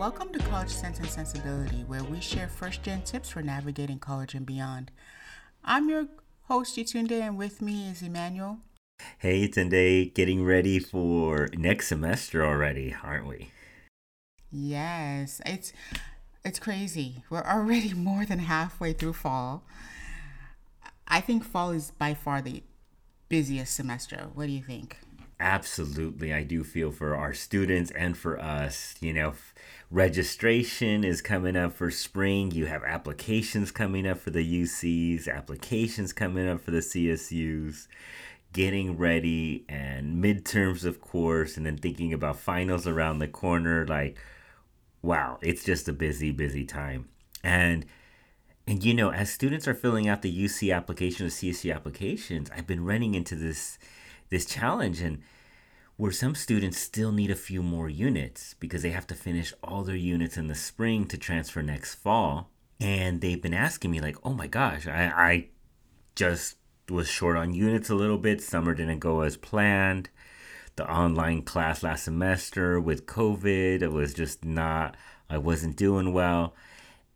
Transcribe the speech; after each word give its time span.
Welcome 0.00 0.32
to 0.32 0.38
College 0.38 0.70
Sense 0.70 0.98
and 0.98 1.10
Sensibility, 1.10 1.84
where 1.86 2.02
we 2.02 2.22
share 2.22 2.48
first 2.48 2.82
gen 2.82 3.02
tips 3.02 3.28
for 3.28 3.42
navigating 3.42 3.98
college 3.98 4.32
and 4.32 4.46
beyond. 4.46 4.90
I'm 5.62 5.90
your 5.90 6.06
host, 6.44 6.78
Yatunde, 6.78 7.12
and 7.12 7.36
with 7.36 7.60
me 7.60 7.86
is 7.86 8.00
Emmanuel. 8.00 8.60
Hey, 9.18 9.46
Tunde, 9.46 10.14
getting 10.14 10.42
ready 10.42 10.78
for 10.78 11.50
next 11.52 11.88
semester 11.88 12.42
already, 12.42 12.96
aren't 13.04 13.26
we? 13.26 13.50
Yes, 14.50 15.42
it's 15.44 15.74
it's 16.46 16.58
crazy. 16.58 17.22
We're 17.28 17.44
already 17.44 17.92
more 18.08 18.24
than 18.24 18.38
halfway 18.38 18.94
through 18.94 19.12
fall. 19.12 19.64
I 21.08 21.20
think 21.20 21.44
fall 21.44 21.72
is 21.72 21.90
by 21.90 22.14
far 22.14 22.40
the 22.40 22.62
busiest 23.28 23.74
semester. 23.76 24.28
What 24.32 24.46
do 24.46 24.52
you 24.52 24.62
think? 24.62 24.96
Absolutely. 25.40 26.34
I 26.34 26.42
do 26.42 26.62
feel 26.62 26.92
for 26.92 27.16
our 27.16 27.32
students 27.32 27.90
and 27.92 28.16
for 28.16 28.38
us. 28.38 28.94
You 29.00 29.14
know, 29.14 29.32
registration 29.90 31.02
is 31.02 31.22
coming 31.22 31.56
up 31.56 31.72
for 31.72 31.90
spring. 31.90 32.50
You 32.50 32.66
have 32.66 32.84
applications 32.84 33.72
coming 33.72 34.06
up 34.06 34.18
for 34.18 34.28
the 34.30 34.62
UCs, 34.62 35.26
applications 35.34 36.12
coming 36.12 36.46
up 36.46 36.60
for 36.60 36.72
the 36.72 36.80
CSUs, 36.80 37.88
getting 38.52 38.98
ready, 38.98 39.64
and 39.66 40.22
midterms, 40.22 40.84
of 40.84 41.00
course, 41.00 41.56
and 41.56 41.64
then 41.64 41.78
thinking 41.78 42.12
about 42.12 42.36
finals 42.38 42.86
around 42.86 43.18
the 43.18 43.28
corner. 43.28 43.86
Like, 43.86 44.18
wow, 45.00 45.38
it's 45.40 45.64
just 45.64 45.88
a 45.88 45.92
busy, 45.94 46.32
busy 46.32 46.66
time. 46.66 47.08
And 47.42 47.86
and 48.66 48.84
you 48.84 48.92
know, 48.92 49.10
as 49.10 49.32
students 49.32 49.66
are 49.66 49.74
filling 49.74 50.06
out 50.06 50.20
the 50.20 50.44
UC 50.44 50.74
application 50.74 51.26
or 51.26 51.30
CSU 51.30 51.74
applications, 51.74 52.50
I've 52.54 52.66
been 52.66 52.84
running 52.84 53.14
into 53.14 53.34
this 53.34 53.78
this 54.30 54.46
challenge 54.46 55.00
and 55.00 55.20
where 55.96 56.12
some 56.12 56.34
students 56.34 56.78
still 56.78 57.12
need 57.12 57.30
a 57.30 57.36
few 57.36 57.62
more 57.62 57.90
units 57.90 58.54
because 58.54 58.82
they 58.82 58.90
have 58.90 59.06
to 59.08 59.14
finish 59.14 59.52
all 59.62 59.84
their 59.84 59.96
units 59.96 60.36
in 60.36 60.46
the 60.48 60.54
spring 60.54 61.06
to 61.06 61.18
transfer 61.18 61.62
next 61.62 61.96
fall. 61.96 62.50
And 62.80 63.20
they've 63.20 63.42
been 63.42 63.52
asking 63.52 63.90
me 63.90 64.00
like, 64.00 64.16
"Oh 64.24 64.32
my 64.32 64.46
gosh, 64.46 64.86
I, 64.86 65.12
I 65.14 65.48
just 66.14 66.56
was 66.88 67.08
short 67.08 67.36
on 67.36 67.54
units 67.54 67.90
a 67.90 67.94
little 67.94 68.18
bit. 68.18 68.40
Summer 68.40 68.74
didn't 68.74 69.00
go 69.00 69.20
as 69.20 69.36
planned. 69.36 70.08
The 70.76 70.90
online 70.90 71.42
class 71.42 71.82
last 71.82 72.04
semester 72.04 72.80
with 72.80 73.06
COVID, 73.06 73.82
it 73.82 73.92
was 73.92 74.14
just 74.14 74.44
not. 74.44 74.96
I 75.28 75.38
wasn't 75.38 75.76
doing 75.76 76.12
well." 76.12 76.54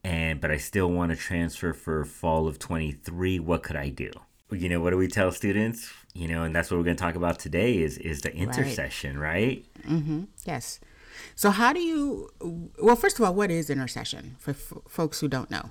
and 0.05 0.41
but 0.41 0.51
I 0.51 0.59
still 0.59 0.91
want 0.91 1.11
to 1.11 1.17
transfer 1.17 1.73
for 1.73 2.05
fall 2.05 2.47
of 2.47 2.59
23. 2.59 3.41
What 3.41 3.62
could 3.62 3.77
I 3.77 3.89
do? 3.89 4.11
You 4.50 4.69
know, 4.69 4.81
what 4.81 4.91
do 4.91 4.97
we 4.97 5.09
tell 5.09 5.33
students? 5.33 5.91
You 6.12 6.28
know, 6.28 6.45
and 6.45 6.55
that's 6.55 6.70
what 6.70 6.77
we're 6.77 6.84
going 6.84 6.97
to 6.97 7.03
talk 7.03 7.17
about 7.17 7.39
today 7.39 7.78
is 7.78 7.98
is 7.98 8.20
the 8.20 8.34
intersession, 8.34 9.19
right? 9.19 9.64
right? 9.78 9.89
Mm-hmm. 9.89 10.25
Yes. 10.45 10.81
So 11.34 11.51
how 11.51 11.73
do 11.73 11.81
you? 11.81 12.31
Well, 12.81 12.97
first 12.97 13.19
of 13.19 13.25
all, 13.25 13.34
what 13.34 13.51
is 13.51 13.70
intersession 13.70 14.36
for 14.39 14.53
f- 14.53 14.73
folks 14.89 15.20
who 15.20 15.28
don't 15.28 15.51
know? 15.51 15.70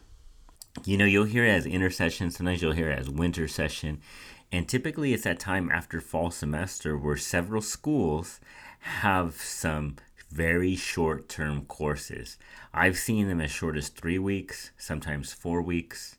You 0.86 0.98
know, 0.98 1.06
you'll 1.06 1.26
hear 1.26 1.46
it 1.46 1.52
as 1.52 1.66
intersession. 1.66 2.32
Sometimes 2.32 2.62
you'll 2.62 2.74
hear 2.74 2.90
it 2.90 3.00
as 3.00 3.10
winter 3.10 3.48
session, 3.48 4.02
and 4.52 4.68
typically 4.68 5.14
it's 5.14 5.24
that 5.24 5.40
time 5.40 5.70
after 5.72 6.02
fall 6.02 6.32
semester 6.32 6.98
where 6.98 7.18
several 7.18 7.62
schools 7.62 8.40
have 8.80 9.36
some 9.36 9.96
very 10.30 10.76
short 10.76 11.30
term 11.30 11.66
courses. 11.66 12.38
I've 12.74 12.98
seen 12.98 13.28
them 13.28 13.40
as 13.40 13.52
short 13.52 13.78
as 13.78 13.90
three 13.90 14.20
weeks, 14.20 14.72
sometimes 14.78 15.32
four 15.32 15.62
weeks, 15.62 16.18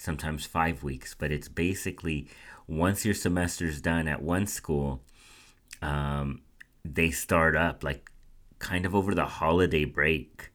sometimes 0.00 0.46
five 0.46 0.82
weeks, 0.82 1.14
but 1.14 1.30
it's 1.30 1.48
basically 1.48 2.26
once 2.66 3.04
your 3.04 3.12
semester's 3.12 3.82
done 3.82 4.08
at 4.08 4.22
one 4.22 4.46
school, 4.46 5.02
um, 5.82 6.40
they 6.84 7.10
start 7.10 7.54
up 7.54 7.84
like 7.84 8.10
kind 8.58 8.86
of 8.86 8.94
over 8.94 9.14
the 9.14 9.26
holiday 9.26 9.84
break. 9.84 10.50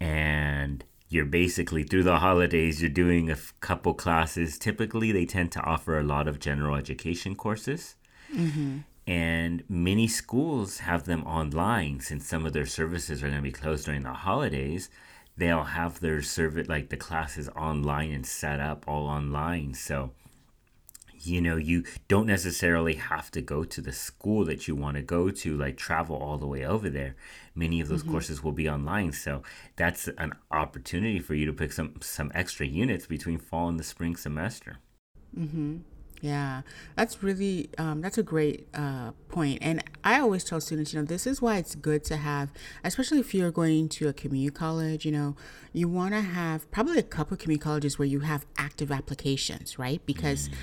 And 0.00 0.84
you're 1.08 1.24
basically 1.24 1.82
through 1.82 2.04
the 2.04 2.18
holidays, 2.18 2.80
you're 2.80 2.90
doing 2.90 3.28
a 3.28 3.36
couple 3.58 3.92
classes. 3.92 4.56
Typically, 4.56 5.10
they 5.10 5.26
tend 5.26 5.50
to 5.52 5.60
offer 5.60 5.98
a 5.98 6.04
lot 6.04 6.28
of 6.28 6.38
general 6.38 6.76
education 6.76 7.34
courses. 7.34 7.96
Mm-hmm. 8.32 8.78
And 9.06 9.64
many 9.68 10.06
schools 10.06 10.78
have 10.78 11.04
them 11.04 11.24
online 11.24 12.00
since 12.00 12.26
some 12.26 12.46
of 12.46 12.52
their 12.52 12.66
services 12.66 13.22
are 13.22 13.26
going 13.26 13.38
to 13.38 13.42
be 13.42 13.52
closed 13.52 13.86
during 13.86 14.02
the 14.02 14.12
holidays. 14.12 14.90
They'll 15.36 15.64
have 15.64 16.00
their 16.00 16.22
service, 16.22 16.68
like 16.68 16.90
the 16.90 16.96
classes 16.96 17.48
online 17.50 18.12
and 18.12 18.24
set 18.26 18.60
up 18.60 18.84
all 18.86 19.06
online. 19.06 19.74
So, 19.74 20.12
you 21.18 21.40
know, 21.40 21.56
you 21.56 21.84
don't 22.06 22.26
necessarily 22.26 22.94
have 22.94 23.30
to 23.32 23.40
go 23.40 23.64
to 23.64 23.80
the 23.80 23.92
school 23.92 24.44
that 24.44 24.68
you 24.68 24.76
want 24.76 24.96
to 24.96 25.02
go 25.02 25.30
to, 25.30 25.56
like 25.56 25.76
travel 25.76 26.16
all 26.16 26.38
the 26.38 26.46
way 26.46 26.64
over 26.64 26.88
there. 26.88 27.16
Many 27.54 27.80
of 27.80 27.88
those 27.88 28.02
mm-hmm. 28.02 28.12
courses 28.12 28.44
will 28.44 28.52
be 28.52 28.68
online. 28.68 29.12
So 29.12 29.42
that's 29.76 30.08
an 30.18 30.34
opportunity 30.50 31.18
for 31.18 31.34
you 31.34 31.46
to 31.46 31.52
pick 31.52 31.72
some, 31.72 31.94
some 32.00 32.30
extra 32.34 32.66
units 32.66 33.06
between 33.06 33.38
fall 33.38 33.68
and 33.68 33.80
the 33.80 33.84
spring 33.84 34.16
semester. 34.16 34.78
Mm-hmm. 35.36 35.78
Yeah, 36.24 36.62
that's 36.96 37.22
really 37.22 37.68
um, 37.76 38.00
that's 38.00 38.16
a 38.16 38.22
great 38.22 38.66
uh, 38.72 39.10
point. 39.28 39.58
And 39.60 39.84
I 40.02 40.20
always 40.20 40.42
tell 40.42 40.58
students, 40.58 40.94
you 40.94 40.98
know, 40.98 41.04
this 41.04 41.26
is 41.26 41.42
why 41.42 41.58
it's 41.58 41.74
good 41.74 42.02
to 42.04 42.16
have, 42.16 42.50
especially 42.82 43.20
if 43.20 43.34
you're 43.34 43.50
going 43.50 43.90
to 43.90 44.08
a 44.08 44.14
community 44.14 44.50
college. 44.56 45.04
You 45.04 45.12
know, 45.12 45.36
you 45.74 45.86
want 45.86 46.14
to 46.14 46.22
have 46.22 46.70
probably 46.70 46.98
a 46.98 47.02
couple 47.02 47.34
of 47.34 47.40
community 47.40 47.62
colleges 47.62 47.98
where 47.98 48.08
you 48.08 48.20
have 48.20 48.46
active 48.56 48.90
applications, 48.90 49.78
right? 49.78 50.00
Because 50.06 50.48
mm. 50.48 50.54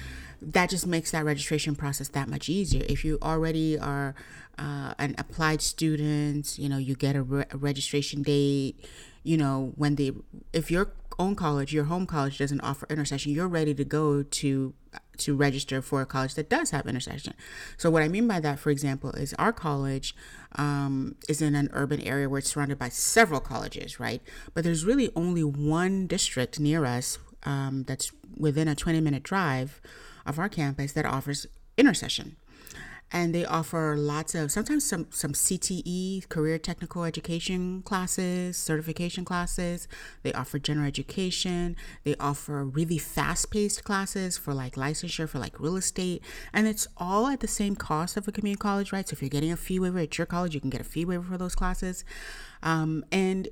that 0.42 0.72
just 0.72 0.88
makes 0.88 1.12
that 1.12 1.26
registration 1.26 1.76
process 1.76 2.08
that 2.08 2.28
much 2.28 2.50
easier. 2.50 2.84
If 2.90 3.06
you 3.06 3.20
already 3.22 3.78
are 3.78 4.16
uh, 4.58 4.96
an 4.98 5.14
applied 5.20 5.62
student, 5.62 6.58
you 6.58 6.70
know, 6.70 6.80
you 6.80 6.96
get 6.96 7.16
a, 7.16 7.22
re- 7.22 7.46
a 7.52 7.58
registration 7.58 8.24
date. 8.24 8.84
You 9.22 9.38
know, 9.38 9.74
when 9.76 9.94
they, 9.94 10.14
if 10.54 10.72
your 10.72 10.94
own 11.20 11.36
college, 11.36 11.72
your 11.72 11.84
home 11.84 12.08
college 12.08 12.40
doesn't 12.40 12.62
offer 12.62 12.88
intersession, 12.90 13.32
you're 13.32 13.48
ready 13.48 13.76
to 13.76 13.84
go 13.84 14.24
to 14.24 14.74
to 15.22 15.36
register 15.36 15.82
for 15.82 16.02
a 16.02 16.06
college 16.06 16.36
that 16.36 16.50
does 16.50 16.72
have 16.72 16.88
intersession. 16.88 17.34
So 17.78 17.90
what 17.90 18.04
I 18.04 18.08
mean 18.08 18.28
by 18.28 18.40
that, 18.40 18.60
for 18.60 18.70
example, 18.70 19.12
is 19.12 19.34
our 19.36 19.54
college 19.54 20.16
um, 20.56 21.16
is 21.30 21.42
in 21.42 21.56
an 21.56 21.70
urban 21.74 22.02
area 22.02 22.30
where 22.30 22.40
it's 22.40 22.52
surrounded 22.52 22.78
by 22.78 22.90
several 22.90 23.40
colleges, 23.40 24.00
right? 24.00 24.22
But 24.54 24.64
there's 24.64 24.86
really 24.86 25.12
only 25.16 25.44
one 25.44 26.08
district 26.08 26.60
near 26.60 26.86
us 26.86 27.18
um, 27.44 27.84
that's 27.88 28.12
within 28.38 28.68
a 28.68 28.76
20 28.76 29.02
minute 29.02 29.24
drive 29.24 29.82
of 30.26 30.40
our 30.40 30.50
campus 30.50 30.92
that 30.94 31.06
offers 31.06 31.48
intersession 31.78 32.36
and 33.12 33.36
they 33.36 33.46
offer 33.46 33.96
lots 33.98 34.36
of 34.36 34.52
sometimes 34.52 34.88
some 34.88 35.08
some 35.12 35.34
CTE 35.34 36.30
career 36.30 36.58
technical 36.58 37.04
education 37.04 37.82
classes 37.84 38.58
certification 38.58 39.26
classes. 39.26 39.88
They 40.24 40.34
offer 40.34 40.60
general 40.60 40.88
education. 40.88 41.76
They 42.04 42.16
offer 42.20 42.64
really 42.64 42.98
fast-paced 42.98 43.84
classes 43.84 44.38
for 44.38 44.54
like 44.54 44.76
licensure 44.76 45.28
for 45.28 45.40
like 45.40 45.60
real 45.60 45.78
estate. 45.78 46.24
And 46.54 46.68
it's 46.68 46.88
all 46.98 47.28
at 47.28 47.42
the 47.42 47.48
same 47.48 47.76
cost 47.76 48.18
of 48.18 48.28
a 48.28 48.32
community 48.32 48.60
college 48.60 48.92
right? 48.92 49.08
So 49.08 49.14
if 49.14 49.22
you're 49.22 49.30
getting 49.30 49.52
a 49.52 49.58
fee 49.58 49.80
waiver 49.80 50.00
at 50.00 50.18
your 50.18 50.28
college 50.28 50.54
you 50.54 50.62
can 50.62 50.70
get 50.70 50.82
a 50.82 50.86
fee 50.86 51.06
waiver 51.06 51.24
for 51.24 51.38
those 51.38 51.56
classes. 51.56 52.06
Um, 52.64 53.04
and 53.12 53.48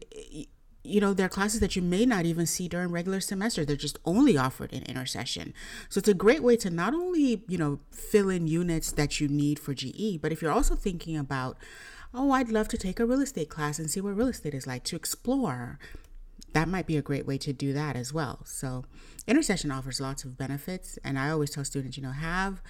you 0.84 1.01
know, 1.01 1.13
there 1.13 1.25
are 1.25 1.29
classes 1.29 1.59
that 1.59 1.75
you 1.75 1.81
may 1.81 2.06
not 2.06 2.25
even 2.25 2.45
see 2.45 2.67
during 2.67 2.91
regular 2.91 3.19
semester. 3.19 3.66
They're 3.66 3.75
just 3.75 4.00
only 4.06 4.38
offered 4.38 4.72
in 4.72 4.84
intersession. 4.84 5.53
So 5.90 6.00
it's 6.00 6.07
a 6.07 6.13
great 6.13 6.41
way 6.41 6.56
to 6.57 6.69
not 6.69 6.94
only, 6.94 7.44
you 7.47 7.57
know, 7.57 7.79
fill 7.91 8.29
in 8.29 8.47
units 8.47 8.91
that 8.94 9.19
you 9.19 9.28
need 9.28 9.59
for 9.59 9.73
GE, 9.73 10.22
but 10.22 10.31
if 10.31 10.41
you're 10.41 10.51
also 10.51 10.75
thinking 10.75 11.18
about, 11.18 11.57
oh, 12.13 12.31
I'd 12.31 12.50
love 12.50 12.69
to 12.69 12.78
take 12.78 13.00
a 13.00 13.06
real 13.06 13.22
estate 13.22 13.50
class 13.50 13.78
and 13.78 13.91
see 13.91 14.01
what 14.01 14.16
real 14.16 14.29
estate 14.29 14.53
is 14.53 14.66
like 14.66 14.84
to 14.85 14.95
explore, 14.95 15.79
that 16.53 16.69
might 16.69 16.88
be 16.88 16.97
a 16.97 17.01
great 17.01 17.28
way 17.28 17.38
to 17.38 17.53
do 17.53 17.73
that 17.73 17.95
as 17.95 18.13
well. 18.13 18.39
So 18.45 18.85
intersession 19.28 19.72
offers 19.72 20.00
lots 20.00 20.23
of 20.23 20.38
benefits. 20.38 20.98
And 21.04 21.19
I 21.19 21.30
always 21.30 21.50
tell 21.51 21.65
students, 21.65 21.98
you 21.98 22.04
know, 22.04 22.12
have 22.12 22.62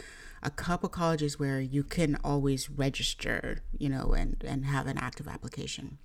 a 0.42 0.50
couple 0.50 0.90
colleges 0.90 1.38
where 1.38 1.62
you 1.62 1.84
can 1.84 2.18
always 2.24 2.70
register, 2.70 3.62
you 3.78 3.90
know, 3.90 4.14
and, 4.14 4.44
and 4.46 4.66
have 4.66 4.88
an 4.88 4.98
active 4.98 5.28
application. 5.28 6.00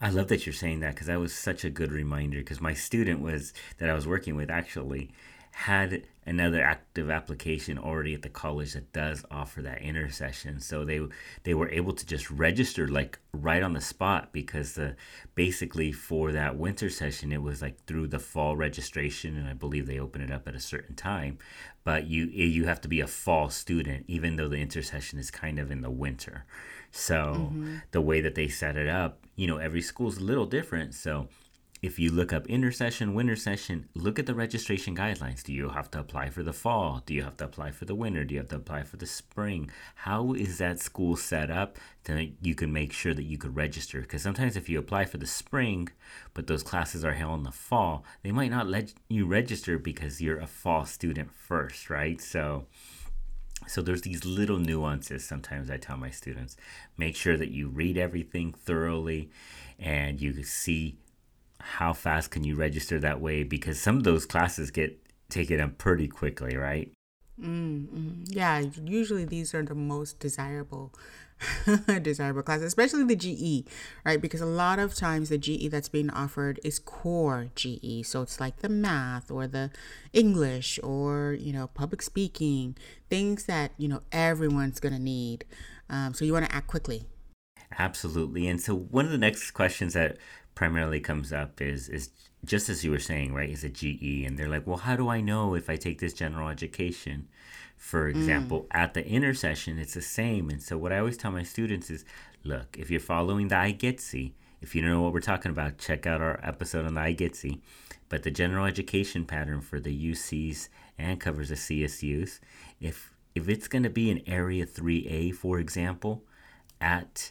I 0.00 0.10
love 0.10 0.28
that 0.28 0.46
you're 0.46 0.52
saying 0.52 0.80
that 0.80 0.94
because 0.94 1.06
that 1.06 1.20
was 1.20 1.34
such 1.34 1.64
a 1.64 1.70
good 1.70 1.92
reminder. 1.92 2.38
Because 2.38 2.60
my 2.60 2.74
student 2.74 3.20
was 3.20 3.52
that 3.78 3.88
I 3.88 3.94
was 3.94 4.06
working 4.06 4.36
with 4.36 4.50
actually 4.50 5.10
had 5.52 6.04
another 6.26 6.62
active 6.62 7.10
application 7.10 7.76
already 7.76 8.14
at 8.14 8.22
the 8.22 8.28
college 8.28 8.74
that 8.74 8.92
does 8.92 9.24
offer 9.30 9.62
that 9.62 9.82
intersession. 9.82 10.60
So 10.60 10.84
they 10.84 11.00
they 11.42 11.54
were 11.54 11.68
able 11.70 11.92
to 11.92 12.06
just 12.06 12.30
register 12.30 12.86
like 12.86 13.18
right 13.32 13.62
on 13.62 13.72
the 13.72 13.80
spot 13.80 14.32
because 14.32 14.74
the 14.74 14.96
basically 15.34 15.92
for 15.92 16.30
that 16.32 16.56
winter 16.56 16.88
session 16.88 17.32
it 17.32 17.42
was 17.42 17.62
like 17.62 17.84
through 17.84 18.08
the 18.08 18.18
fall 18.18 18.56
registration 18.56 19.36
and 19.36 19.48
I 19.48 19.54
believe 19.54 19.86
they 19.86 19.98
open 19.98 20.20
it 20.20 20.30
up 20.30 20.46
at 20.46 20.54
a 20.54 20.60
certain 20.60 20.94
time. 20.94 21.38
But 21.84 22.06
you 22.06 22.26
you 22.26 22.66
have 22.66 22.80
to 22.82 22.88
be 22.88 23.00
a 23.00 23.06
fall 23.06 23.48
student 23.48 24.04
even 24.06 24.36
though 24.36 24.48
the 24.48 24.60
intersession 24.60 25.18
is 25.18 25.30
kind 25.30 25.58
of 25.58 25.70
in 25.70 25.80
the 25.80 25.90
winter. 25.90 26.44
So 26.92 27.16
mm-hmm. 27.16 27.76
the 27.90 28.00
way 28.00 28.20
that 28.20 28.34
they 28.34 28.48
set 28.48 28.76
it 28.76 28.88
up 28.88 29.26
you 29.36 29.46
know 29.46 29.56
every 29.56 29.80
school's 29.82 30.18
a 30.18 30.24
little 30.24 30.46
different. 30.46 30.94
So 30.94 31.28
if 31.82 31.98
you 31.98 32.12
look 32.12 32.30
up 32.30 32.46
intersession, 32.46 33.14
winter 33.14 33.36
session, 33.36 33.88
look 33.94 34.18
at 34.18 34.26
the 34.26 34.34
registration 34.34 34.94
guidelines. 34.94 35.42
Do 35.42 35.52
you 35.52 35.70
have 35.70 35.90
to 35.92 36.00
apply 36.00 36.28
for 36.28 36.42
the 36.42 36.52
fall? 36.52 37.02
Do 37.06 37.14
you 37.14 37.22
have 37.22 37.38
to 37.38 37.46
apply 37.46 37.70
for 37.70 37.86
the 37.86 37.94
winter? 37.94 38.22
Do 38.24 38.34
you 38.34 38.40
have 38.40 38.50
to 38.50 38.56
apply 38.56 38.82
for 38.82 38.98
the 38.98 39.06
spring? 39.06 39.70
How 39.94 40.34
is 40.34 40.58
that 40.58 40.78
school 40.78 41.16
set 41.16 41.50
up 41.50 41.78
that 42.04 42.32
you 42.42 42.54
can 42.54 42.70
make 42.70 42.92
sure 42.92 43.14
that 43.14 43.22
you 43.22 43.38
could 43.38 43.56
register? 43.56 44.02
Because 44.02 44.22
sometimes 44.22 44.56
if 44.56 44.68
you 44.68 44.78
apply 44.78 45.06
for 45.06 45.16
the 45.16 45.26
spring, 45.26 45.88
but 46.34 46.46
those 46.46 46.62
classes 46.62 47.02
are 47.02 47.14
held 47.14 47.38
in 47.38 47.44
the 47.44 47.50
fall, 47.50 48.04
they 48.22 48.32
might 48.32 48.50
not 48.50 48.68
let 48.68 48.92
you 49.08 49.26
register 49.26 49.78
because 49.78 50.20
you're 50.20 50.38
a 50.38 50.46
fall 50.46 50.84
student 50.84 51.32
first, 51.32 51.88
right? 51.88 52.20
So, 52.20 52.66
so 53.66 53.80
there's 53.80 54.02
these 54.02 54.26
little 54.26 54.58
nuances 54.58 55.24
sometimes 55.24 55.70
I 55.70 55.78
tell 55.78 55.96
my 55.96 56.10
students. 56.10 56.58
Make 56.98 57.16
sure 57.16 57.38
that 57.38 57.52
you 57.52 57.68
read 57.68 57.96
everything 57.96 58.52
thoroughly 58.52 59.30
and 59.78 60.20
you 60.20 60.42
see 60.42 60.98
how 61.60 61.92
fast 61.92 62.30
can 62.30 62.44
you 62.44 62.56
register 62.56 62.98
that 63.00 63.20
way 63.20 63.42
because 63.42 63.80
some 63.80 63.96
of 63.96 64.04
those 64.04 64.26
classes 64.26 64.70
get 64.70 64.98
taken 65.28 65.60
up 65.60 65.78
pretty 65.78 66.08
quickly, 66.08 66.56
right? 66.56 66.90
Mm-hmm. 67.40 68.24
Yeah, 68.26 68.64
usually 68.84 69.24
these 69.24 69.54
are 69.54 69.62
the 69.62 69.74
most 69.74 70.18
desirable 70.18 70.92
desirable 72.02 72.42
classes, 72.42 72.64
especially 72.64 73.04
the 73.04 73.16
GE, 73.16 73.66
right? 74.04 74.20
Because 74.20 74.40
a 74.40 74.46
lot 74.46 74.78
of 74.78 74.94
times 74.94 75.30
the 75.30 75.38
GE 75.38 75.70
that's 75.70 75.88
being 75.88 76.10
offered 76.10 76.60
is 76.62 76.78
core 76.78 77.48
GE. 77.54 78.04
So 78.04 78.22
it's 78.22 78.40
like 78.40 78.58
the 78.58 78.68
math 78.68 79.30
or 79.30 79.46
the 79.46 79.70
English 80.12 80.78
or, 80.82 81.36
you 81.38 81.52
know, 81.52 81.68
public 81.68 82.02
speaking, 82.02 82.76
things 83.08 83.44
that, 83.44 83.72
you 83.78 83.88
know, 83.88 84.02
everyone's 84.12 84.80
going 84.80 84.94
to 84.94 85.00
need. 85.00 85.44
Um, 85.88 86.14
so 86.14 86.24
you 86.24 86.32
want 86.32 86.46
to 86.46 86.54
act 86.54 86.66
quickly. 86.66 87.04
Absolutely. 87.78 88.46
And 88.46 88.60
so 88.60 88.74
one 88.74 89.06
of 89.06 89.12
the 89.12 89.18
next 89.18 89.52
questions 89.52 89.94
that 89.94 90.18
primarily 90.60 91.00
comes 91.00 91.32
up 91.32 91.62
is 91.62 91.88
is 91.88 92.10
just 92.44 92.68
as 92.68 92.84
you 92.84 92.90
were 92.90 92.98
saying, 92.98 93.32
right? 93.32 93.48
Is 93.48 93.64
a 93.64 93.70
GE, 93.70 94.26
and 94.26 94.36
they're 94.36 94.54
like, 94.54 94.66
well, 94.66 94.76
how 94.76 94.94
do 94.94 95.08
I 95.08 95.22
know 95.22 95.54
if 95.54 95.70
I 95.70 95.76
take 95.76 96.00
this 96.00 96.12
general 96.12 96.50
education? 96.50 97.28
For 97.78 98.04
mm. 98.04 98.10
example, 98.14 98.60
mm. 98.64 98.66
at 98.72 98.92
the 98.92 99.06
intersession, 99.06 99.78
it's 99.78 99.94
the 99.94 100.02
same. 100.02 100.50
And 100.50 100.62
so, 100.62 100.76
what 100.76 100.92
I 100.92 100.98
always 100.98 101.16
tell 101.16 101.30
my 101.30 101.44
students 101.44 101.88
is, 101.88 102.04
look, 102.44 102.76
if 102.78 102.90
you're 102.90 103.00
following 103.00 103.48
the 103.48 103.54
IGETC, 103.54 104.32
if 104.60 104.74
you 104.74 104.82
don't 104.82 104.90
know 104.90 105.00
what 105.00 105.14
we're 105.14 105.20
talking 105.20 105.50
about, 105.50 105.78
check 105.78 106.06
out 106.06 106.20
our 106.20 106.38
episode 106.42 106.84
on 106.84 106.92
the 106.92 107.00
IGETC. 107.00 107.60
But 108.10 108.22
the 108.22 108.30
general 108.30 108.66
education 108.66 109.24
pattern 109.24 109.62
for 109.62 109.80
the 109.80 110.12
UCs 110.12 110.68
and 110.98 111.18
covers 111.18 111.48
the 111.48 111.54
CSUs, 111.54 112.38
if 112.82 113.14
if 113.34 113.48
it's 113.48 113.66
going 113.66 113.84
to 113.84 113.96
be 114.02 114.10
an 114.10 114.20
Area 114.26 114.66
3A, 114.66 115.34
for 115.34 115.58
example, 115.58 116.22
at 116.82 117.30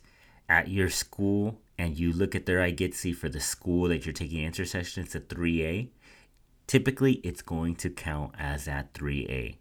at 0.50 0.70
your 0.70 0.90
school 0.90 1.60
and 1.80 1.98
you 1.98 2.12
look 2.12 2.36
at 2.36 2.46
their 2.46 2.60
IGETC 2.60 3.16
for 3.16 3.30
the 3.30 3.40
school 3.40 3.88
that 3.88 4.06
you're 4.06 4.12
taking 4.12 4.44
intersession, 4.44 5.02
it's 5.02 5.16
a 5.16 5.22
3A, 5.22 5.88
typically 6.68 7.14
it's 7.24 7.42
going 7.42 7.74
to 7.74 7.90
count 7.90 8.34
as 8.38 8.68
at 8.68 8.94
3A, 8.94 9.56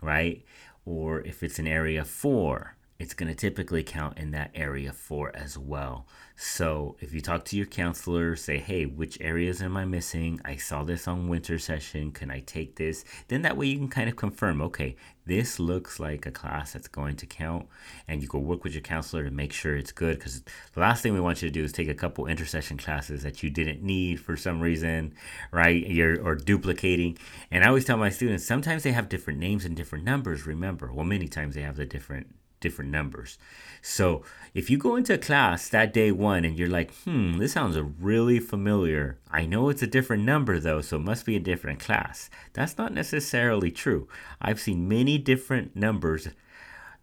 right? 0.00 0.42
Or 0.86 1.20
if 1.20 1.42
it's 1.42 1.58
an 1.58 1.66
area 1.66 2.06
4, 2.06 2.74
it's 2.98 3.14
going 3.14 3.28
to 3.28 3.34
typically 3.34 3.84
count 3.84 4.18
in 4.18 4.32
that 4.32 4.50
area 4.56 4.92
4 4.92 5.30
as 5.36 5.56
well. 5.56 6.04
So 6.34 6.96
if 7.00 7.14
you 7.14 7.20
talk 7.20 7.44
to 7.46 7.56
your 7.56 7.66
counselor, 7.66 8.34
say, 8.34 8.58
hey, 8.58 8.86
which 8.86 9.20
areas 9.20 9.62
am 9.62 9.76
I 9.76 9.84
missing? 9.84 10.40
I 10.44 10.56
saw 10.56 10.82
this 10.82 11.06
on 11.06 11.28
winter 11.28 11.60
session. 11.60 12.10
Can 12.10 12.28
I 12.28 12.40
take 12.40 12.74
this? 12.74 13.04
Then 13.28 13.42
that 13.42 13.56
way 13.56 13.66
you 13.66 13.78
can 13.78 13.88
kind 13.88 14.08
of 14.08 14.16
confirm, 14.16 14.60
okay, 14.62 14.96
this 15.26 15.60
looks 15.60 16.00
like 16.00 16.26
a 16.26 16.32
class 16.32 16.72
that's 16.72 16.88
going 16.88 17.14
to 17.16 17.26
count. 17.26 17.68
And 18.08 18.20
you 18.20 18.26
go 18.26 18.38
work 18.38 18.64
with 18.64 18.72
your 18.72 18.82
counselor 18.82 19.22
to 19.22 19.30
make 19.30 19.52
sure 19.52 19.76
it's 19.76 19.92
good. 19.92 20.18
Because 20.18 20.42
the 20.72 20.80
last 20.80 21.00
thing 21.00 21.14
we 21.14 21.20
want 21.20 21.40
you 21.40 21.48
to 21.48 21.54
do 21.54 21.62
is 21.62 21.70
take 21.70 21.88
a 21.88 21.94
couple 21.94 22.26
intersession 22.26 22.78
classes 22.78 23.22
that 23.22 23.44
you 23.44 23.50
didn't 23.50 23.80
need 23.80 24.18
for 24.18 24.36
some 24.36 24.60
reason, 24.60 25.14
right? 25.52 25.86
You're 25.86 26.20
or 26.20 26.34
duplicating. 26.34 27.16
And 27.52 27.62
I 27.62 27.68
always 27.68 27.84
tell 27.84 27.96
my 27.96 28.10
students, 28.10 28.44
sometimes 28.44 28.82
they 28.82 28.92
have 28.92 29.08
different 29.08 29.38
names 29.38 29.64
and 29.64 29.76
different 29.76 30.04
numbers, 30.04 30.46
remember. 30.46 30.92
Well, 30.92 31.04
many 31.04 31.28
times 31.28 31.54
they 31.54 31.62
have 31.62 31.76
the 31.76 31.86
different 31.86 32.34
different 32.60 32.90
numbers. 32.90 33.38
So 33.82 34.22
if 34.54 34.70
you 34.70 34.78
go 34.78 34.96
into 34.96 35.16
class 35.18 35.68
that 35.68 35.92
day 35.92 36.12
one 36.12 36.44
and 36.44 36.58
you're 36.58 36.68
like, 36.68 36.92
hmm, 37.04 37.38
this 37.38 37.52
sounds 37.52 37.78
really 38.00 38.40
familiar. 38.40 39.18
I 39.30 39.46
know 39.46 39.68
it's 39.68 39.82
a 39.82 39.86
different 39.86 40.24
number 40.24 40.58
though, 40.58 40.80
so 40.80 40.96
it 40.96 41.02
must 41.02 41.26
be 41.26 41.36
a 41.36 41.40
different 41.40 41.80
class. 41.80 42.30
That's 42.52 42.78
not 42.78 42.92
necessarily 42.92 43.70
true. 43.70 44.08
I've 44.40 44.60
seen 44.60 44.88
many 44.88 45.18
different 45.18 45.76
numbers 45.76 46.28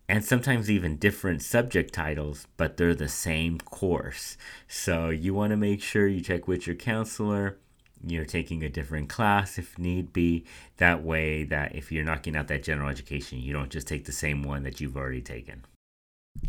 and 0.08 0.24
sometimes 0.24 0.70
even 0.70 0.98
different 0.98 1.42
subject 1.42 1.94
titles, 1.94 2.46
but 2.58 2.78
they're 2.78 2.94
the 2.94 3.10
same 3.10 3.58
course. 3.60 4.38
So 4.68 5.10
you 5.10 5.34
want 5.34 5.52
to 5.52 5.58
make 5.58 5.82
sure 5.82 6.08
you 6.08 6.22
check 6.22 6.48
with 6.48 6.68
your 6.68 6.76
counselor 6.76 7.58
you're 8.06 8.26
taking 8.26 8.64
a 8.64 8.70
different 8.70 9.10
class 9.10 9.58
if 9.58 9.78
need 9.78 10.14
be. 10.14 10.46
That 10.78 11.04
way, 11.04 11.44
that 11.46 11.76
if 11.76 11.92
you're 11.92 12.06
knocking 12.06 12.36
out 12.36 12.48
that 12.48 12.64
general 12.64 12.90
education, 12.90 13.40
you 13.40 13.54
don't 13.54 13.72
just 13.72 13.88
take 13.88 14.06
the 14.06 14.12
same 14.12 14.44
one 14.44 14.64
that 14.64 14.80
you've 14.80 14.96
already 14.96 15.22
taken. 15.22 15.66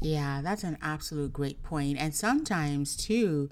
Yeah, 0.00 0.40
that's 0.42 0.64
an 0.64 0.78
absolute 0.82 1.32
great 1.32 1.62
point. 1.62 1.98
And 1.98 2.14
sometimes, 2.14 2.96
too, 2.96 3.50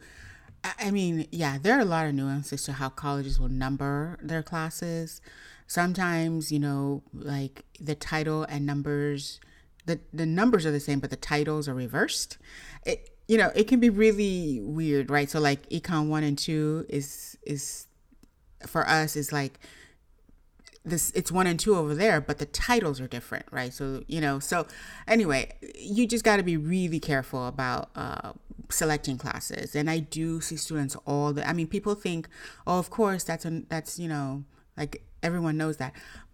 I 0.78 0.90
mean, 0.90 1.26
yeah, 1.30 1.58
there 1.58 1.76
are 1.76 1.80
a 1.80 1.86
lot 1.86 2.06
of 2.06 2.14
nuances 2.14 2.62
to 2.64 2.72
how 2.72 2.88
colleges 2.88 3.38
will 3.38 3.48
number 3.48 4.18
their 4.22 4.42
classes. 4.42 5.20
Sometimes, 5.66 6.50
you 6.50 6.58
know, 6.58 7.02
like 7.12 7.64
the 7.80 7.94
title 7.94 8.44
and 8.44 8.66
numbers, 8.66 9.40
the, 9.86 10.00
the 10.12 10.26
numbers 10.26 10.66
are 10.66 10.70
the 10.70 10.80
same, 10.80 11.00
but 11.00 11.10
the 11.10 11.16
titles 11.16 11.68
are 11.68 11.74
reversed. 11.74 12.38
It, 12.84 13.10
you 13.28 13.38
know, 13.38 13.50
it 13.54 13.68
can 13.68 13.80
be 13.80 13.90
really 13.90 14.60
weird, 14.62 15.10
right? 15.10 15.30
So 15.30 15.40
like 15.40 15.68
econ 15.70 16.08
one 16.08 16.24
and 16.24 16.36
two 16.36 16.84
is 16.88 17.38
is 17.42 17.86
for 18.66 18.88
us 18.88 19.16
is 19.16 19.32
like 19.32 19.58
this 20.84 21.10
it's 21.12 21.32
one 21.32 21.46
and 21.46 21.58
two 21.58 21.76
over 21.76 21.94
there 21.94 22.20
but 22.20 22.38
the 22.38 22.46
titles 22.46 23.00
are 23.00 23.06
different 23.06 23.46
right? 23.50 23.72
So 23.72 24.02
you 24.06 24.20
know 24.20 24.38
so 24.38 24.66
anyway 25.08 25.52
you 25.78 26.06
just 26.06 26.24
got 26.24 26.36
to 26.36 26.42
be 26.42 26.56
really 26.56 27.00
careful 27.00 27.46
about 27.46 27.90
uh, 27.96 28.32
selecting 28.70 29.18
classes. 29.18 29.74
And 29.74 29.88
i 29.88 29.98
do 29.98 30.40
see 30.40 30.56
students 30.56 30.96
all 31.06 31.32
the 31.32 31.48
i 31.48 31.52
mean 31.52 31.66
people 31.66 31.94
think 31.94 32.28
oh 32.66 32.78
of 32.78 32.90
course 32.90 33.24
that's 33.24 33.44
an 33.44 33.66
that's 33.68 33.98
you 33.98 34.08
know 34.08 34.44
like 34.76 35.02
everyone 35.22 35.56
knows 35.56 35.78
that. 35.78 35.92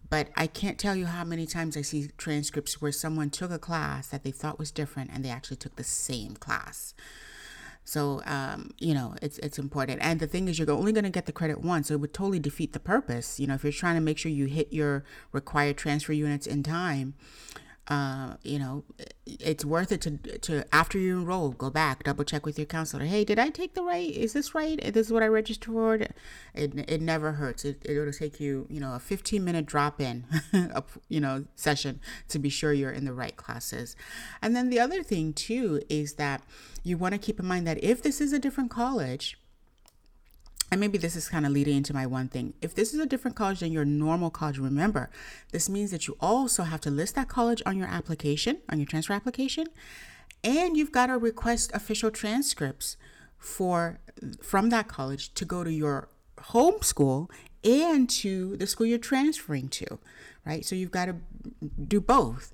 But 0.09 0.29
i 0.35 0.47
can't 0.47 0.77
tell 0.77 0.95
you 0.95 1.05
how 1.05 1.23
many 1.23 1.45
times 1.45 1.77
i 1.77 1.81
see 1.81 2.09
transcripts 2.17 2.81
where 2.81 2.91
someone 2.91 3.29
took 3.29 3.51
a 3.51 3.59
class 3.59 4.07
that 4.09 4.23
they 4.23 4.31
thought 4.31 4.59
was 4.59 4.71
different 4.71 5.11
and 5.13 5.23
they 5.23 5.29
actually 5.29 5.57
took 5.57 5.77
the 5.77 5.85
same 5.85 6.35
class 6.35 6.93
so 7.83 8.21
um, 8.25 8.71
you 8.79 8.93
know 8.93 9.15
it's 9.21 9.37
it's 9.39 9.59
important. 9.59 9.99
And 10.01 10.19
the 10.19 10.27
thing 10.27 10.47
is, 10.47 10.59
you're 10.59 10.69
only 10.71 10.91
going 10.91 11.03
to 11.03 11.09
get 11.09 11.25
the 11.25 11.31
credit 11.31 11.61
once, 11.61 11.87
so 11.87 11.95
it 11.95 12.01
would 12.01 12.13
totally 12.13 12.39
defeat 12.39 12.73
the 12.73 12.79
purpose. 12.79 13.39
You 13.39 13.47
know, 13.47 13.55
if 13.55 13.63
you're 13.63 13.73
trying 13.73 13.95
to 13.95 14.01
make 14.01 14.17
sure 14.17 14.31
you 14.31 14.45
hit 14.45 14.71
your 14.71 15.03
required 15.31 15.77
transfer 15.77 16.13
units 16.13 16.47
in 16.47 16.63
time, 16.63 17.15
uh, 17.91 18.37
you 18.41 18.57
know, 18.57 18.85
it's 19.25 19.65
worth 19.65 19.91
it 19.91 19.99
to 19.99 20.17
to 20.39 20.63
after 20.73 20.97
you 20.97 21.17
enroll, 21.17 21.49
go 21.49 21.69
back, 21.69 22.05
double 22.05 22.23
check 22.23 22.45
with 22.45 22.57
your 22.57 22.65
counselor. 22.65 23.03
Hey, 23.03 23.25
did 23.25 23.37
I 23.37 23.49
take 23.49 23.73
the 23.73 23.83
right? 23.83 24.09
Is 24.09 24.31
this 24.31 24.55
right? 24.55 24.79
This 24.81 25.07
is 25.07 25.11
what 25.11 25.23
I 25.23 25.27
registered 25.27 25.73
for. 25.73 25.95
It 25.95 26.09
it 26.55 27.01
never 27.01 27.33
hurts. 27.33 27.65
It 27.65 27.81
it'll 27.83 28.13
take 28.13 28.39
you 28.39 28.65
you 28.69 28.79
know 28.79 28.93
a 28.93 28.99
15 28.99 29.43
minute 29.43 29.65
drop 29.65 29.99
in, 29.99 30.23
you 31.09 31.19
know 31.19 31.43
session 31.57 31.99
to 32.29 32.39
be 32.39 32.47
sure 32.47 32.71
you're 32.71 32.93
in 32.93 33.03
the 33.03 33.13
right 33.13 33.35
classes. 33.35 33.97
And 34.41 34.55
then 34.55 34.69
the 34.69 34.79
other 34.79 35.03
thing 35.03 35.33
too 35.33 35.81
is 35.89 36.13
that 36.13 36.43
you 36.83 36.97
want 36.97 37.13
to 37.13 37.17
keep 37.17 37.41
in 37.41 37.45
mind 37.45 37.67
that 37.67 37.83
if 37.83 38.01
this 38.01 38.21
is 38.21 38.31
a 38.31 38.39
different 38.39 38.71
college 38.71 39.37
and 40.71 40.79
maybe 40.79 40.97
this 40.97 41.17
is 41.17 41.27
kind 41.27 41.45
of 41.45 41.51
leading 41.51 41.75
into 41.75 41.93
my 41.93 42.07
one 42.07 42.29
thing. 42.29 42.53
If 42.61 42.73
this 42.73 42.93
is 42.93 42.99
a 42.99 43.05
different 43.05 43.35
college 43.35 43.59
than 43.59 43.73
your 43.73 43.83
normal 43.83 44.29
college, 44.29 44.57
remember, 44.57 45.09
this 45.51 45.67
means 45.67 45.91
that 45.91 46.07
you 46.07 46.15
also 46.21 46.63
have 46.63 46.79
to 46.81 46.89
list 46.89 47.15
that 47.15 47.27
college 47.27 47.61
on 47.65 47.77
your 47.77 47.87
application, 47.87 48.59
on 48.69 48.79
your 48.79 48.87
transfer 48.87 49.11
application, 49.11 49.67
and 50.43 50.77
you've 50.77 50.93
got 50.93 51.07
to 51.07 51.17
request 51.17 51.71
official 51.73 52.09
transcripts 52.09 52.95
for 53.37 53.99
from 54.41 54.69
that 54.69 54.87
college 54.87 55.33
to 55.33 55.45
go 55.45 55.63
to 55.63 55.71
your 55.71 56.07
home 56.39 56.81
school 56.81 57.29
and 57.63 58.09
to 58.09 58.55
the 58.57 58.65
school 58.65 58.87
you're 58.87 58.97
transferring 58.97 59.67
to, 59.67 59.99
right? 60.45 60.65
So 60.65 60.75
you've 60.75 60.91
got 60.91 61.05
to 61.05 61.15
do 61.87 61.99
both 61.99 62.51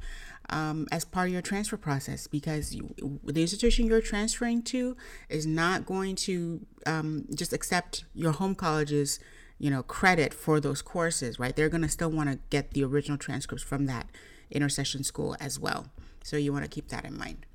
um, 0.49 0.87
as 0.91 1.03
part 1.03 1.27
of 1.27 1.33
your 1.33 1.41
transfer 1.41 1.77
process 1.77 2.27
because 2.27 2.73
you, 2.73 2.93
the 3.23 3.41
institution 3.41 3.85
you're 3.85 4.01
transferring 4.01 4.61
to 4.63 4.95
is 5.29 5.45
not 5.45 5.85
going 5.85 6.15
to 6.15 6.65
um, 6.85 7.25
just 7.35 7.53
accept 7.53 8.05
your 8.13 8.31
home 8.31 8.55
college's 8.55 9.19
you 9.59 9.69
know 9.69 9.83
credit 9.83 10.33
for 10.33 10.59
those 10.59 10.81
courses 10.81 11.39
right? 11.39 11.55
They're 11.55 11.69
going 11.69 11.81
to 11.81 11.89
still 11.89 12.11
want 12.11 12.29
to 12.29 12.39
get 12.49 12.71
the 12.71 12.83
original 12.83 13.17
transcripts 13.17 13.63
from 13.63 13.85
that 13.87 14.07
intersession 14.49 15.03
school 15.03 15.35
as 15.39 15.59
well. 15.59 15.87
So 16.23 16.37
you 16.37 16.53
want 16.53 16.63
to 16.65 16.69
keep 16.69 16.89
that 16.89 17.05
in 17.05 17.17
mind. 17.17 17.45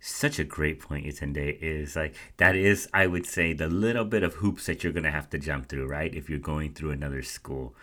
Such 0.00 0.38
a 0.38 0.44
great 0.44 0.80
point 0.80 1.06
Yatunde 1.06 1.58
is 1.60 1.96
like 1.96 2.14
that 2.36 2.54
is 2.54 2.88
I 2.94 3.08
would 3.08 3.26
say 3.26 3.52
the 3.52 3.68
little 3.68 4.04
bit 4.04 4.22
of 4.22 4.34
hoops 4.34 4.66
that 4.66 4.84
you're 4.84 4.92
gonna 4.92 5.10
have 5.10 5.28
to 5.30 5.38
jump 5.38 5.68
through, 5.68 5.88
right? 5.88 6.14
If 6.14 6.30
you're 6.30 6.38
going 6.38 6.72
through 6.72 6.92
another 6.92 7.22
school 7.22 7.74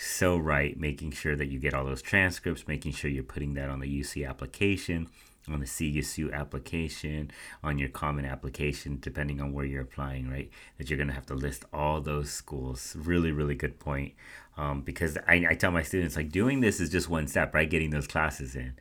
so 0.00 0.36
right, 0.36 0.78
making 0.78 1.10
sure 1.10 1.34
that 1.34 1.46
you 1.46 1.58
get 1.58 1.74
all 1.74 1.84
those 1.84 2.02
transcripts, 2.02 2.68
making 2.68 2.92
sure 2.92 3.10
you're 3.10 3.24
putting 3.24 3.54
that 3.54 3.68
on 3.68 3.80
the 3.80 4.00
UC 4.00 4.28
application, 4.28 5.08
on 5.48 5.58
the 5.58 5.66
CSU 5.66 6.32
application, 6.32 7.32
on 7.64 7.80
your 7.80 7.88
common 7.88 8.24
application, 8.24 8.98
depending 9.00 9.40
on 9.40 9.52
where 9.52 9.64
you're 9.64 9.82
applying, 9.82 10.30
right? 10.30 10.50
That 10.76 10.88
you're 10.88 10.98
going 10.98 11.08
to 11.08 11.14
have 11.14 11.26
to 11.26 11.34
list 11.34 11.64
all 11.72 12.00
those 12.00 12.30
schools. 12.30 12.94
Really, 12.96 13.32
really 13.32 13.56
good 13.56 13.80
point. 13.80 14.14
Um, 14.56 14.82
because 14.82 15.18
I, 15.26 15.46
I 15.50 15.54
tell 15.54 15.72
my 15.72 15.82
students, 15.82 16.14
like, 16.14 16.30
doing 16.30 16.60
this 16.60 16.78
is 16.78 16.90
just 16.90 17.08
one 17.08 17.26
step, 17.26 17.52
right? 17.52 17.68
Getting 17.68 17.90
those 17.90 18.06
classes 18.06 18.54
in. 18.54 18.74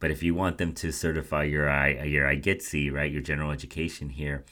But 0.00 0.10
if 0.10 0.24
you 0.24 0.34
want 0.34 0.58
them 0.58 0.72
to 0.74 0.90
certify 0.90 1.44
your 1.44 1.70
I, 1.70 2.02
your 2.02 2.26
IGETC, 2.26 2.92
right, 2.92 3.12
your 3.12 3.22
general 3.22 3.52
education 3.52 4.08
here, 4.08 4.44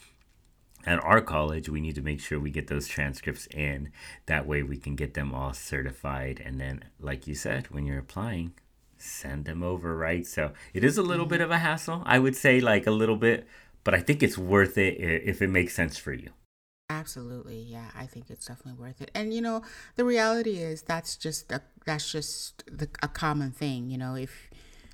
at 0.84 1.02
our 1.04 1.20
college, 1.20 1.68
we 1.68 1.80
need 1.80 1.94
to 1.94 2.02
make 2.02 2.20
sure 2.20 2.38
we 2.38 2.50
get 2.50 2.68
those 2.68 2.88
transcripts 2.88 3.46
in. 3.46 3.90
That 4.26 4.46
way, 4.46 4.62
we 4.62 4.76
can 4.76 4.96
get 4.96 5.14
them 5.14 5.34
all 5.34 5.52
certified. 5.52 6.42
And 6.44 6.60
then, 6.60 6.84
like 7.00 7.26
you 7.26 7.34
said, 7.34 7.68
when 7.70 7.86
you're 7.86 7.98
applying, 7.98 8.52
send 8.98 9.44
them 9.44 9.62
over, 9.62 9.96
right? 9.96 10.26
So 10.26 10.52
it 10.74 10.84
is 10.84 10.98
a 10.98 11.02
little 11.02 11.26
bit 11.26 11.36
mm-hmm. 11.36 11.44
of 11.44 11.50
a 11.50 11.58
hassle. 11.58 12.02
I 12.06 12.18
would 12.18 12.36
say 12.36 12.60
like 12.60 12.86
a 12.86 12.90
little 12.90 13.16
bit, 13.16 13.46
but 13.84 13.94
I 13.94 14.00
think 14.00 14.22
it's 14.22 14.38
worth 14.38 14.78
it 14.78 14.98
if 14.98 15.42
it 15.42 15.48
makes 15.48 15.74
sense 15.74 15.98
for 15.98 16.12
you. 16.12 16.30
Absolutely. 16.90 17.58
Yeah, 17.58 17.90
I 17.96 18.06
think 18.06 18.28
it's 18.28 18.46
definitely 18.46 18.80
worth 18.80 19.00
it. 19.00 19.10
And 19.14 19.32
you 19.32 19.40
know, 19.40 19.62
the 19.96 20.04
reality 20.04 20.58
is 20.58 20.82
that's 20.82 21.16
just 21.16 21.50
a, 21.50 21.62
that's 21.86 22.10
just 22.10 22.64
the, 22.66 22.88
a 23.02 23.08
common 23.08 23.50
thing, 23.50 23.90
you 23.90 23.98
know, 23.98 24.14
if 24.14 24.50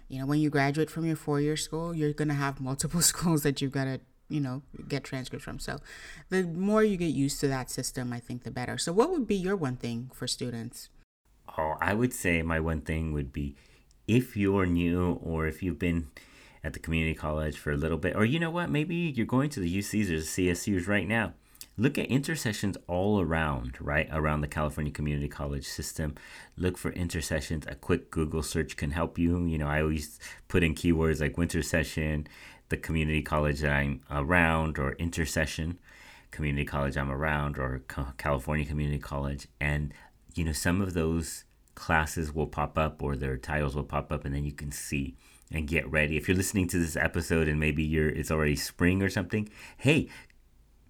you 0.09 0.19
know, 0.19 0.27
when 0.27 0.41
you 0.41 0.49
graduate 0.49 0.91
from 0.91 1.05
your 1.05 1.17
four-year 1.17 1.57
school, 1.57 1.95
you're 1.95 2.15
going 2.15 2.29
to 2.29 2.35
have 2.35 2.61
multiple 2.61 3.03
schools 3.13 3.43
that 3.43 3.61
you've 3.61 3.73
got 3.73 3.85
to 3.85 4.01
you 4.29 4.41
know 4.41 4.63
get 4.89 5.05
transcripts 5.05 5.45
from 5.45 5.59
so 5.59 5.79
the 6.29 6.45
more 6.45 6.85
you 6.85 6.97
get 6.97 7.07
used 7.07 7.41
to 7.41 7.49
that 7.49 7.71
system 7.71 8.13
i 8.13 8.21
think 8.21 8.43
the 8.43 8.51
better 8.51 8.77
so 8.77 8.93
what 8.93 9.11
would 9.11 9.27
be 9.27 9.35
your 9.35 9.57
one 9.57 9.77
thing 9.77 10.11
for 10.13 10.27
students 10.27 10.89
oh 11.57 11.77
i 11.81 11.95
would 11.95 12.13
say 12.13 12.43
my 12.43 12.61
one 12.61 12.81
thing 12.81 13.13
would 13.13 13.33
be 13.33 13.57
if 14.07 14.37
you're 14.37 14.67
new 14.67 15.21
or 15.23 15.47
if 15.47 15.63
you've 15.63 15.79
been 15.79 16.09
at 16.65 16.73
the 16.73 16.79
community 16.79 17.15
college 17.15 17.57
for 17.57 17.73
a 17.73 17.77
little 17.77 17.99
bit, 17.99 18.17
or 18.17 18.25
you 18.25 18.39
know 18.39 18.51
what, 18.51 18.71
maybe 18.71 18.95
you're 18.95 19.27
going 19.27 19.51
to 19.51 19.61
the 19.61 19.79
UCs 19.79 20.07
or 20.07 20.19
the 20.19 20.49
CSUs 20.51 20.89
right 20.89 21.07
now. 21.07 21.35
Look 21.77 21.97
at 21.97 22.07
intersessions 22.07 22.77
all 22.89 23.21
around, 23.21 23.77
right? 23.81 24.09
Around 24.11 24.41
the 24.41 24.49
California 24.49 24.93
Community 24.93 25.29
College 25.29 25.65
system. 25.65 26.17
Look 26.57 26.77
for 26.77 26.91
intersessions. 26.91 27.67
A 27.69 27.77
quick 27.77 28.11
Google 28.11 28.43
search 28.43 28.77
can 28.77 28.91
help 28.91 29.17
you. 29.17 29.47
You 29.47 29.59
know, 29.59 29.69
I 29.69 29.83
always 29.83 30.19
put 30.49 30.65
in 30.65 30.75
keywords 30.75 31.21
like 31.21 31.39
winter 31.39 31.63
session, 31.63 32.27
the 32.69 32.77
community 32.77 33.23
college 33.23 33.61
that 33.61 33.73
I'm 33.73 34.03
around, 34.11 34.79
or 34.79 34.93
intersession 34.93 35.79
community 36.31 36.65
college 36.65 36.97
I'm 36.97 37.11
around, 37.11 37.59
or 37.59 37.83
California 38.19 38.67
Community 38.67 38.99
College. 38.99 39.49
And, 39.61 39.95
you 40.35 40.45
know, 40.45 40.53
some 40.53 40.81
of 40.81 40.95
those 40.95 41.45
classes 41.75 42.35
will 42.35 42.47
pop 42.49 42.77
up 42.77 43.03
or 43.03 43.17
their 43.17 43.37
titles 43.37 43.77
will 43.77 43.85
pop 43.85 44.11
up 44.11 44.25
and 44.25 44.35
then 44.35 44.45
you 44.45 44.53
can 44.53 44.73
see 44.73 45.17
and 45.53 45.69
get 45.69 45.89
ready. 45.91 46.17
If 46.17 46.27
you're 46.29 46.37
listening 46.37 46.67
to 46.69 46.79
this 46.79 46.97
episode 46.97 47.47
and 47.49 47.59
maybe 47.61 47.85
you're 47.85 48.09
it's 48.09 48.31
already 48.31 48.57
spring 48.57 49.01
or 49.03 49.09
something, 49.09 49.49
hey, 49.77 50.09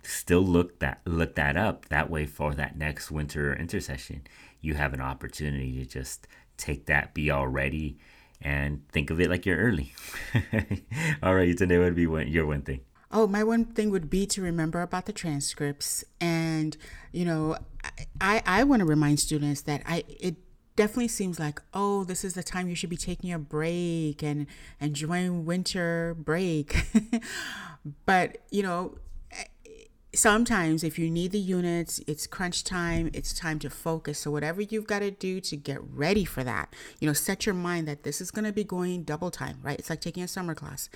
still 0.02 0.40
look 0.40 0.78
that 0.78 1.00
look 1.04 1.34
that 1.34 1.56
up. 1.56 1.88
That 1.90 2.10
way 2.10 2.24
for 2.26 2.54
that 2.54 2.76
next 2.76 3.10
winter 3.10 3.54
intersession. 3.54 4.22
you 4.60 4.74
have 4.74 4.94
an 4.94 5.00
opportunity 5.00 5.78
to 5.78 5.84
just 5.84 6.26
take 6.56 6.86
that, 6.86 7.14
be 7.14 7.30
all 7.30 7.46
ready, 7.46 7.98
and 8.40 8.86
think 8.90 9.10
of 9.10 9.20
it 9.20 9.30
like 9.30 9.46
you're 9.46 9.58
early. 9.58 9.94
all 11.22 11.34
right, 11.34 11.56
today 11.56 11.78
would 11.78 11.94
be 11.94 12.06
one, 12.06 12.28
your 12.28 12.46
one 12.46 12.62
thing. 12.62 12.80
Oh, 13.10 13.26
my 13.26 13.42
one 13.42 13.64
thing 13.64 13.90
would 13.90 14.10
be 14.10 14.26
to 14.26 14.42
remember 14.42 14.82
about 14.82 15.06
the 15.06 15.12
transcripts, 15.12 16.04
and 16.20 16.76
you 17.12 17.24
know, 17.24 17.56
I 18.20 18.42
I 18.44 18.64
want 18.64 18.80
to 18.80 18.86
remind 18.86 19.20
students 19.20 19.62
that 19.62 19.82
I 19.86 20.04
it 20.08 20.36
definitely 20.76 21.08
seems 21.08 21.40
like 21.40 21.60
oh 21.74 22.04
this 22.04 22.22
is 22.22 22.34
the 22.34 22.42
time 22.42 22.68
you 22.68 22.74
should 22.76 22.88
be 22.88 22.96
taking 22.96 23.32
a 23.32 23.38
break 23.38 24.22
and 24.22 24.46
enjoying 24.80 25.44
winter 25.44 26.14
break 26.16 26.86
but 28.06 28.38
you 28.52 28.62
know 28.62 28.96
sometimes 30.14 30.82
if 30.82 30.98
you 30.98 31.10
need 31.10 31.32
the 31.32 31.38
units 31.38 32.00
it's 32.06 32.26
crunch 32.26 32.64
time 32.64 33.10
it's 33.12 33.34
time 33.34 33.58
to 33.58 33.68
focus. 33.68 34.18
So 34.20 34.30
whatever 34.30 34.62
you've 34.62 34.86
got 34.86 35.00
to 35.00 35.10
do 35.10 35.40
to 35.42 35.56
get 35.56 35.80
ready 35.82 36.24
for 36.24 36.42
that 36.44 36.74
you 36.98 37.06
know 37.06 37.12
set 37.12 37.46
your 37.46 37.54
mind 37.54 37.86
that 37.88 38.02
this 38.04 38.20
is 38.20 38.30
going 38.30 38.44
to 38.44 38.52
be 38.52 38.64
going 38.64 39.02
double 39.02 39.30
time 39.30 39.58
right? 39.62 39.78
It's 39.78 39.90
like 39.90 40.00
taking 40.00 40.22
a 40.22 40.28
summer 40.28 40.54
class 40.54 40.88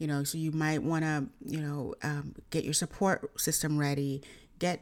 you 0.00 0.06
know 0.06 0.24
so 0.24 0.36
you 0.36 0.50
might 0.50 0.82
want 0.82 1.04
to 1.04 1.26
you 1.46 1.60
know 1.60 1.94
um, 2.02 2.34
get 2.50 2.64
your 2.64 2.74
support 2.74 3.40
system 3.40 3.78
ready 3.78 4.22
get 4.58 4.80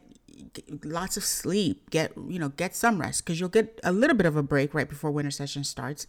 lots 0.84 1.16
of 1.16 1.24
sleep 1.24 1.90
get 1.90 2.12
you 2.28 2.38
know 2.38 2.48
get 2.50 2.74
some 2.74 3.00
rest 3.00 3.24
because 3.24 3.38
you'll 3.38 3.48
get 3.48 3.78
a 3.84 3.92
little 3.92 4.16
bit 4.16 4.26
of 4.26 4.36
a 4.36 4.42
break 4.42 4.72
right 4.72 4.88
before 4.88 5.10
winter 5.10 5.30
session 5.30 5.64
starts 5.64 6.06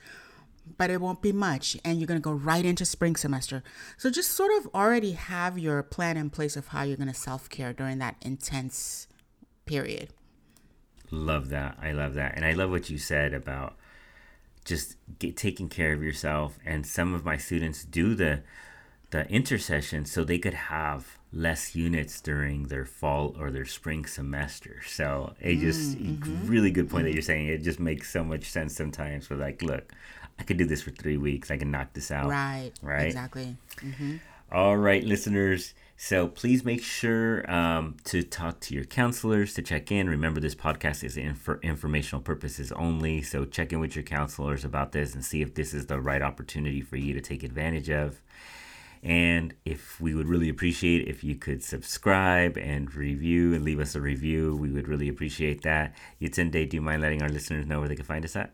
but 0.78 0.90
it 0.90 1.02
won't 1.02 1.22
be 1.22 1.32
much 1.32 1.78
and 1.84 2.00
you're 2.00 2.08
going 2.08 2.20
to 2.20 2.24
go 2.24 2.32
right 2.32 2.66
into 2.66 2.86
spring 2.86 3.16
semester 3.16 3.64
so 3.98 4.10
just 4.10 4.32
sort 4.32 4.52
of 4.58 4.68
already 4.74 5.14
have 5.14 5.58
your 5.58 5.82
plan 5.84 6.18
in 6.18 6.30
place 6.30 6.56
of 6.56 6.68
how 6.68 6.84
you're 6.84 6.98
going 6.98 7.08
to 7.08 7.14
self-care 7.14 7.74
during 7.74 7.98
that 8.00 8.16
intense 8.22 9.08
period 9.66 10.10
love 11.12 11.50
that 11.50 11.78
i 11.82 11.92
love 11.92 12.14
that 12.14 12.34
and 12.36 12.46
i 12.46 12.52
love 12.52 12.70
what 12.70 12.90
you 12.90 12.98
said 12.98 13.34
about 13.34 13.76
just 14.66 14.96
get, 15.18 15.36
taking 15.36 15.70
care 15.70 15.94
of 15.94 16.04
yourself 16.04 16.60
and 16.66 16.86
some 16.86 17.14
of 17.14 17.26
my 17.26 17.38
students 17.38 17.84
do 17.84 18.14
the 18.16 18.42
the 19.12 19.28
intersession 19.28 20.06
so 20.06 20.24
they 20.24 20.38
could 20.38 20.54
have 20.54 21.18
less 21.32 21.76
units 21.76 22.22
during 22.22 22.68
their 22.68 22.86
fall 22.86 23.36
or 23.40 23.52
their 23.52 23.66
spring 23.66 24.06
semester. 24.06 24.82
So 24.86 25.34
it 25.40 25.58
just 25.58 25.98
mm-hmm. 25.98 26.48
really 26.48 26.72
good 26.72 26.90
point 26.90 27.02
mm-hmm. 27.02 27.10
that 27.10 27.14
you're 27.14 27.22
saying. 27.22 27.48
It 27.48 27.64
just 27.64 27.80
makes 27.80 28.12
so 28.12 28.24
much 28.24 28.46
sense 28.46 28.76
sometimes. 28.76 29.28
For 29.28 29.36
like, 29.36 29.62
look, 29.62 29.92
I 30.40 30.44
could 30.44 30.58
do 30.58 30.66
this 30.66 30.82
for 30.82 30.92
three 30.92 31.18
weeks. 31.18 31.52
I 31.52 31.58
can 31.58 31.70
knock 31.70 31.94
this 31.94 32.12
out. 32.12 32.28
Right. 32.28 32.72
Right. 32.82 33.08
Exactly. 33.08 33.58
Mm-hmm. 33.78 34.18
All 34.52 34.78
right, 34.78 35.04
listeners. 35.04 35.76
So 35.96 36.28
please 36.28 36.64
make 36.64 36.82
sure 36.82 37.50
um, 37.52 37.98
to 38.06 38.24
talk 38.24 38.62
to 38.62 38.74
your 38.74 38.86
counselors 38.86 39.54
to 39.56 39.62
check 39.62 39.92
in. 39.92 40.10
Remember, 40.10 40.40
this 40.40 40.56
podcast 40.56 41.04
is 41.04 41.18
in 41.18 41.36
for 41.36 41.60
informational 41.62 42.22
purposes 42.22 42.72
only. 42.72 43.22
So 43.22 43.46
check 43.46 43.74
in 43.74 43.80
with 43.80 43.96
your 43.96 44.04
counselors 44.04 44.66
about 44.66 44.94
this 44.94 45.14
and 45.14 45.24
see 45.24 45.42
if 45.42 45.54
this 45.54 45.74
is 45.74 45.86
the 45.86 46.00
right 46.00 46.22
opportunity 46.22 46.82
for 46.82 46.96
you 46.96 47.14
to 47.14 47.22
take 47.22 47.44
advantage 47.44 47.90
of. 47.90 48.22
And 49.04 49.54
if 49.66 50.02
we 50.02 50.16
would 50.16 50.28
really 50.28 50.50
appreciate 50.50 51.08
if 51.08 51.24
you 51.24 51.36
could 51.36 51.64
subscribe 51.64 52.58
and 52.58 52.94
review 52.94 53.54
and 53.54 53.64
leave 53.64 53.80
us 53.80 53.94
a 53.94 54.02
review, 54.02 54.56
we 54.56 54.72
would 54.72 54.88
really 54.88 55.10
appreciate 55.10 55.62
that. 55.62 55.94
Yatunde, 56.22 56.70
do 56.70 56.78
you 56.78 56.82
mind 56.82 57.02
letting 57.02 57.22
our 57.22 57.30
listeners 57.30 57.66
know 57.66 57.80
where 57.80 57.88
they 57.88 57.96
can 57.96 58.06
find 58.06 58.26
us 58.26 58.36
at? 58.36 58.54